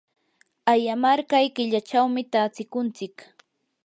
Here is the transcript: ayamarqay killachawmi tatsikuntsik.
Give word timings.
ayamarqay 0.71 1.45
killachawmi 1.55 2.21
tatsikuntsik. 2.33 3.15